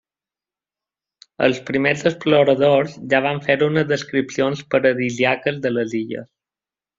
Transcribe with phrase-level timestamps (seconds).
[1.47, 6.27] Els primers exploradors ja van fer unes descripcions paradisíaques de les illes.